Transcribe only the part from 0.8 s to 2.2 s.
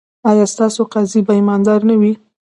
قاضي به ایماندار نه وي؟